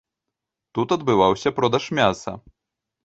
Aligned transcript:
Тут 0.77 0.95
адбываўся 0.97 1.53
продаж 1.59 1.83
мяса. 2.01 2.31